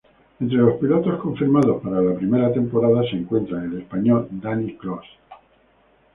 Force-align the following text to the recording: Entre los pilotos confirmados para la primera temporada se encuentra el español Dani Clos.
Entre 0.39 0.57
los 0.57 0.77
pilotos 0.79 1.21
confirmados 1.21 1.79
para 1.83 2.01
la 2.01 2.15
primera 2.15 2.51
temporada 2.51 3.03
se 3.03 3.17
encuentra 3.17 3.63
el 3.63 3.81
español 3.81 4.27
Dani 4.31 4.75
Clos. 4.75 5.05